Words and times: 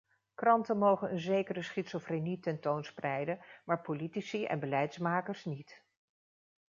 Kranten 0.35 0.77
mogen 0.77 1.11
een 1.11 1.19
zekere 1.19 1.61
schizofrenie 1.61 2.39
ten 2.39 2.59
toon 2.59 2.83
spreiden, 2.83 3.39
maar 3.65 3.81
politici 3.81 4.45
en 4.45 4.59
beleidsmakers 4.59 5.45
niet. 5.45 5.81